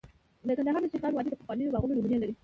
د 0.47 0.49
کندهار 0.57 0.81
د 0.83 0.87
شیخانو 0.93 1.15
وادي 1.17 1.29
د 1.31 1.37
پخوانیو 1.41 1.73
باغونو 1.73 1.95
نمونې 1.97 2.17
لري 2.21 2.33